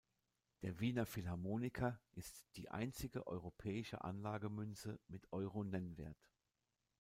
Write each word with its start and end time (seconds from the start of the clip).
Der 0.63 0.79
Wiener 0.79 1.05
Philharmoniker 1.05 1.99
ist 2.15 2.43
die 2.55 2.69
einzige 2.71 3.27
europäische 3.27 4.03
Anlagemünze 4.03 4.99
mit 5.07 5.31
Euro-Nennwert. 5.31 6.17